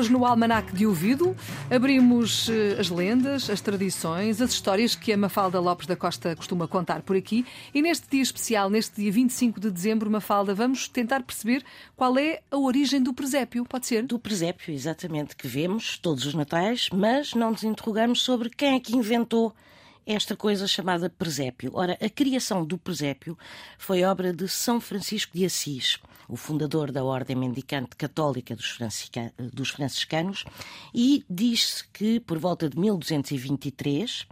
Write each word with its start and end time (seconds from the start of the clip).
Hoje 0.00 0.10
no 0.10 0.24
Almanac 0.24 0.74
de 0.74 0.86
Ouvido 0.86 1.36
abrimos 1.70 2.48
eh, 2.48 2.80
as 2.80 2.88
lendas, 2.88 3.50
as 3.50 3.60
tradições, 3.60 4.40
as 4.40 4.52
histórias 4.52 4.94
que 4.94 5.12
a 5.12 5.16
Mafalda 5.16 5.60
Lopes 5.60 5.86
da 5.86 5.94
Costa 5.94 6.34
costuma 6.34 6.66
contar 6.66 7.02
por 7.02 7.14
aqui. 7.14 7.44
E 7.74 7.82
neste 7.82 8.08
dia 8.08 8.22
especial, 8.22 8.70
neste 8.70 8.98
dia 8.98 9.12
25 9.12 9.60
de 9.60 9.70
dezembro, 9.70 10.10
Mafalda, 10.10 10.54
vamos 10.54 10.88
tentar 10.88 11.22
perceber 11.22 11.62
qual 11.94 12.16
é 12.16 12.40
a 12.50 12.56
origem 12.56 13.02
do 13.02 13.12
presépio. 13.12 13.62
Pode 13.66 13.86
ser? 13.86 14.02
Do 14.02 14.18
presépio, 14.18 14.72
exatamente, 14.72 15.36
que 15.36 15.46
vemos 15.46 15.98
todos 15.98 16.24
os 16.24 16.32
natais, 16.32 16.88
mas 16.90 17.34
não 17.34 17.50
nos 17.50 17.62
interrogamos 17.62 18.22
sobre 18.22 18.48
quem 18.48 18.76
é 18.76 18.80
que 18.80 18.96
inventou 18.96 19.54
esta 20.14 20.36
coisa 20.36 20.66
chamada 20.66 21.08
presépio. 21.08 21.70
Ora, 21.74 21.96
a 22.00 22.10
criação 22.10 22.64
do 22.64 22.76
presépio 22.76 23.38
foi 23.78 24.02
obra 24.02 24.32
de 24.32 24.48
São 24.48 24.80
Francisco 24.80 25.36
de 25.36 25.44
Assis, 25.44 25.98
o 26.28 26.36
fundador 26.36 26.90
da 26.90 27.04
Ordem 27.04 27.36
Mendicante 27.36 27.94
Católica 27.96 28.56
dos, 28.56 28.78
dos 29.52 29.70
Franciscanos, 29.70 30.44
e 30.94 31.24
diz-se 31.30 31.86
que 31.88 32.18
por 32.20 32.38
volta 32.38 32.68
de 32.68 32.78
1223 32.78 34.26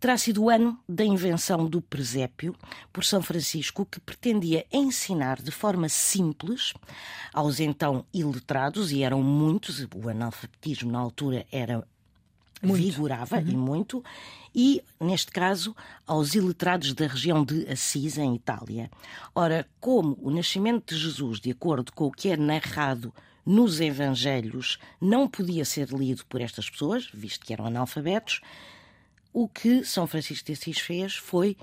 terá 0.00 0.16
sido 0.16 0.44
o 0.44 0.50
ano 0.50 0.78
da 0.88 1.04
invenção 1.04 1.66
do 1.66 1.82
presépio 1.82 2.54
por 2.92 3.04
São 3.04 3.22
Francisco, 3.22 3.84
que 3.84 4.00
pretendia 4.00 4.64
ensinar 4.72 5.42
de 5.42 5.50
forma 5.50 5.88
simples 5.88 6.72
aos 7.34 7.60
então 7.60 8.04
iletrados, 8.14 8.92
e 8.92 9.02
eram 9.02 9.22
muitos, 9.22 9.86
o 9.94 10.08
analfabetismo 10.08 10.90
na 10.90 10.98
altura 10.98 11.46
era 11.50 11.86
muito. 12.62 12.82
vigorava 12.82 13.36
uhum. 13.36 13.48
e 13.48 13.56
muito, 13.56 14.04
e, 14.54 14.82
neste 15.00 15.30
caso, 15.30 15.76
aos 16.06 16.34
iletrados 16.34 16.94
da 16.94 17.06
região 17.06 17.44
de 17.44 17.68
Assis, 17.68 18.16
em 18.16 18.34
Itália. 18.34 18.90
Ora, 19.34 19.68
como 19.78 20.16
o 20.20 20.30
nascimento 20.30 20.94
de 20.94 21.00
Jesus, 21.00 21.40
de 21.40 21.50
acordo 21.50 21.92
com 21.92 22.06
o 22.06 22.12
que 22.12 22.30
é 22.30 22.36
narrado 22.36 23.12
nos 23.44 23.80
Evangelhos, 23.80 24.78
não 25.00 25.28
podia 25.28 25.64
ser 25.64 25.88
lido 25.90 26.24
por 26.26 26.40
estas 26.40 26.68
pessoas, 26.70 27.08
visto 27.12 27.44
que 27.44 27.52
eram 27.52 27.66
analfabetos, 27.66 28.40
o 29.32 29.46
que 29.46 29.84
São 29.84 30.06
Francisco 30.06 30.46
de 30.46 30.52
Assis 30.54 30.78
fez 30.78 31.16
foi 31.16 31.56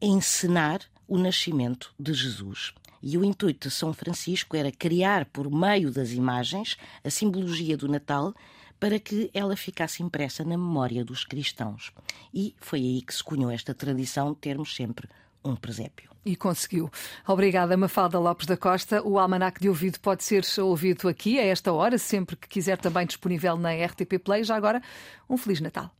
encenar 0.00 0.80
o 1.08 1.16
nascimento 1.16 1.92
de 1.98 2.12
Jesus. 2.12 2.74
E 3.02 3.16
o 3.16 3.24
intuito 3.24 3.68
de 3.68 3.74
São 3.74 3.92
Francisco 3.94 4.56
era 4.56 4.70
criar, 4.70 5.24
por 5.26 5.50
meio 5.50 5.90
das 5.90 6.12
imagens, 6.12 6.76
a 7.02 7.10
simbologia 7.10 7.76
do 7.76 7.88
Natal 7.88 8.34
para 8.78 8.98
que 8.98 9.30
ela 9.34 9.56
ficasse 9.56 10.02
impressa 10.02 10.44
na 10.44 10.56
memória 10.56 11.04
dos 11.04 11.24
cristãos. 11.24 11.92
E 12.32 12.54
foi 12.60 12.80
aí 12.80 13.02
que 13.02 13.14
se 13.14 13.22
cunhou 13.22 13.50
esta 13.50 13.74
tradição 13.74 14.32
de 14.32 14.38
termos 14.38 14.74
sempre 14.74 15.08
um 15.44 15.56
presépio. 15.56 16.10
E 16.24 16.36
conseguiu. 16.36 16.90
Obrigada, 17.26 17.76
Mafalda 17.76 18.18
Lopes 18.18 18.46
da 18.46 18.56
Costa. 18.56 19.02
O 19.02 19.18
Almanac 19.18 19.60
de 19.60 19.68
Ouvido 19.68 19.98
pode 20.00 20.22
ser 20.22 20.44
ouvido 20.58 21.08
aqui 21.08 21.38
a 21.38 21.44
esta 21.44 21.72
hora, 21.72 21.96
sempre 21.96 22.36
que 22.36 22.48
quiser, 22.48 22.76
também 22.76 23.06
disponível 23.06 23.56
na 23.56 23.72
RTP 23.72 24.18
Play. 24.22 24.44
Já 24.44 24.56
agora, 24.56 24.82
um 25.28 25.36
Feliz 25.36 25.60
Natal. 25.60 25.90